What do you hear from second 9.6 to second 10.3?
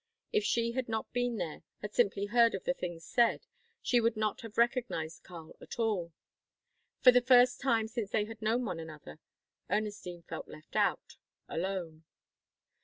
Ernestine